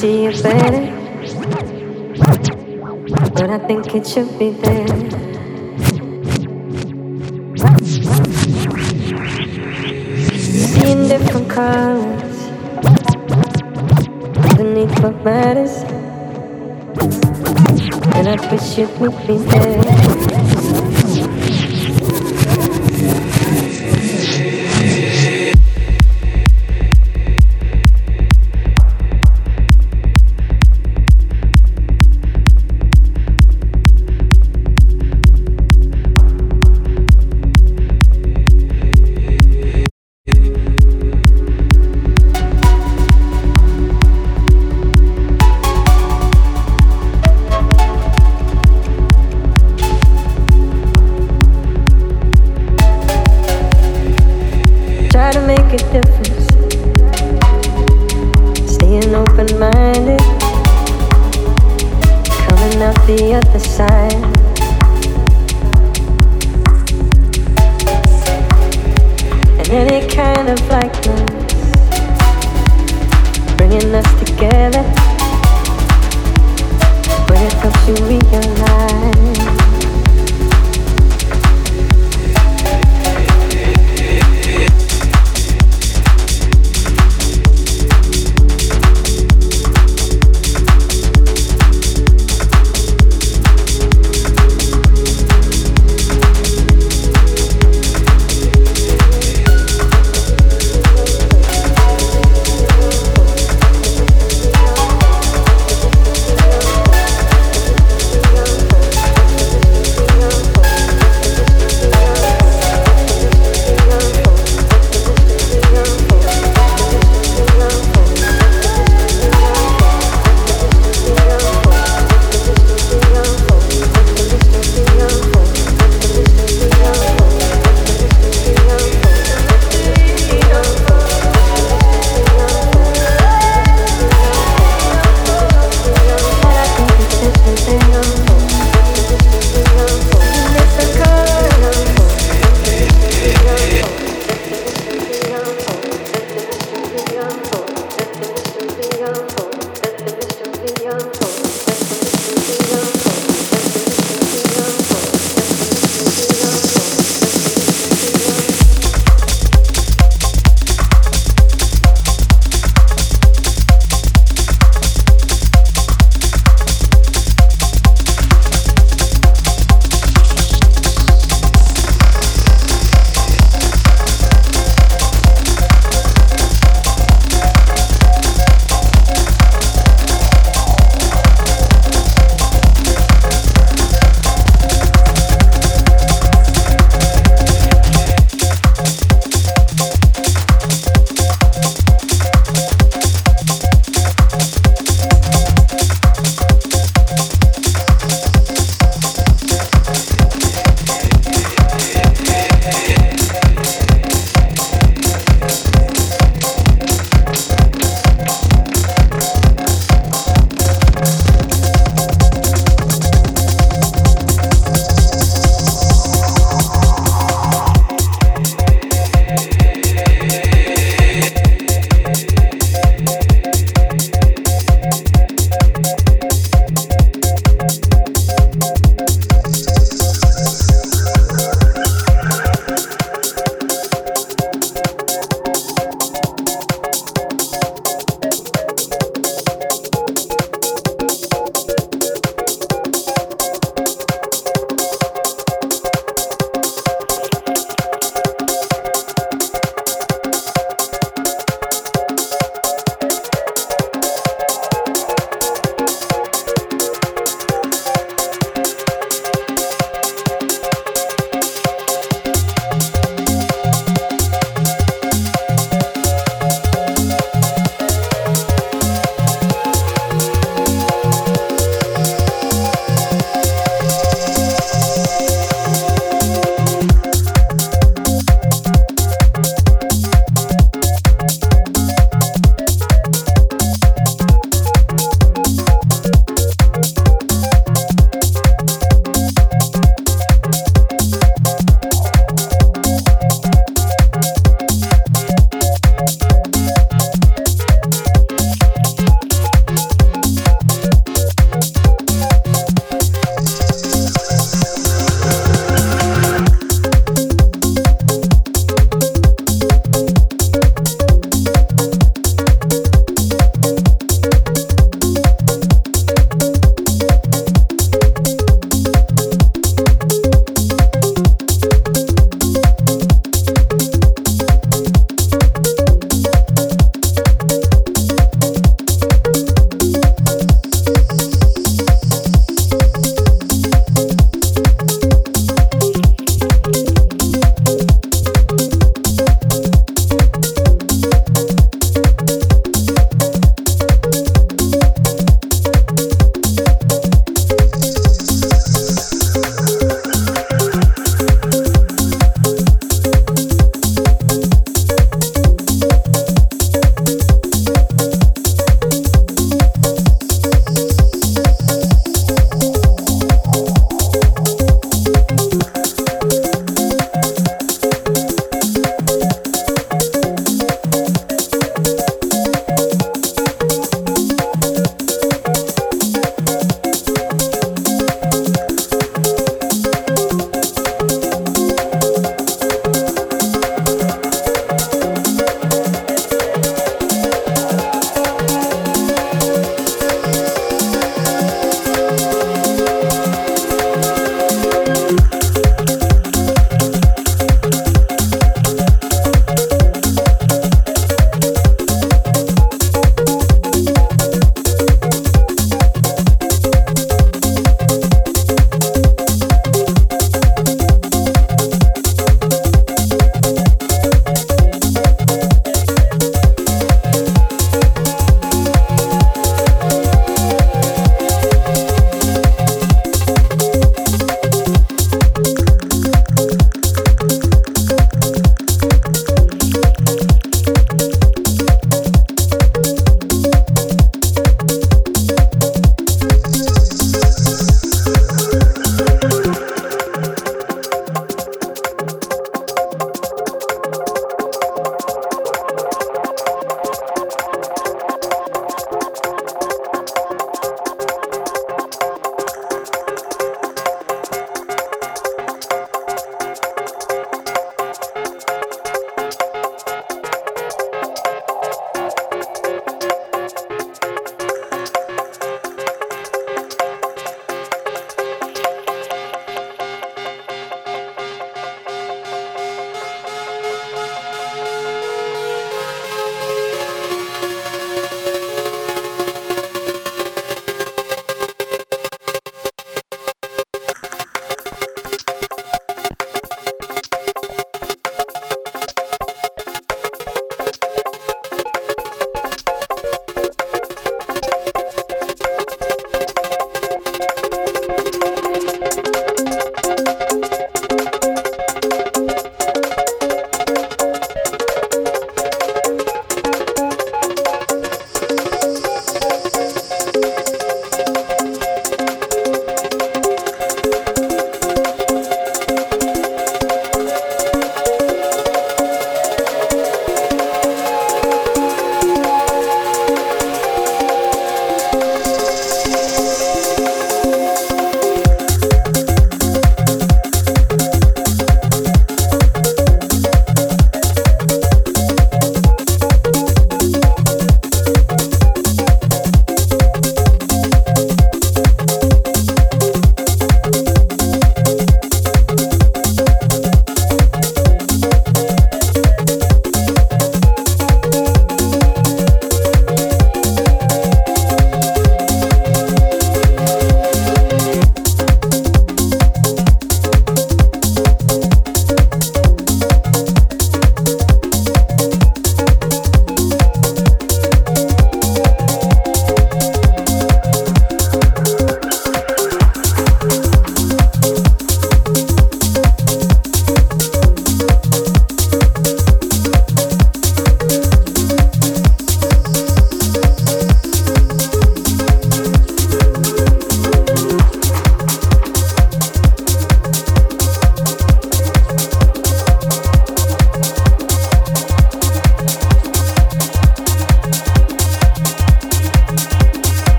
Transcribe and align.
see 0.00 0.24
it 0.24 0.42
better, 0.42 0.86
but 3.34 3.50
I 3.50 3.58
think 3.66 3.94
it 3.94 4.06
should 4.06 4.38
be 4.38 4.48
there. 4.48 4.88
Seeing 10.38 11.06
different 11.06 11.50
colors 11.50 12.38
underneath 14.48 14.98
what 15.00 15.22
matters, 15.22 15.74
and 18.16 18.26
I 18.26 18.36
wish 18.50 18.78
it 18.78 18.88
would 19.00 19.18
be 19.26 19.36
there. 19.36 20.29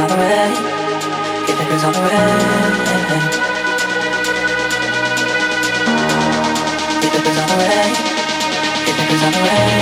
on 0.00 0.08
the 0.08 0.16
way. 0.16 0.54
Get 1.46 1.56
on 1.84 1.92
the 1.92 2.00
way. 2.00 2.16
Get 7.00 7.12
niggas 7.12 7.38
on 7.42 7.48
the 7.48 7.56
way. 7.60 7.82
Get 8.86 8.96
niggas 8.96 9.24
on 9.26 9.32
the 9.32 9.40
way. 9.42 9.79